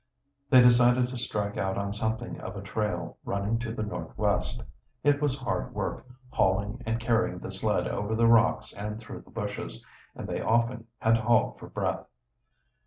[0.49, 4.63] They decided to strike out on something of a trail running to the northwest.
[5.03, 9.29] It was hard work hauling and carrying the sled over the rocks and through the
[9.29, 9.85] bushes,
[10.15, 12.07] and they often had to halt for breath.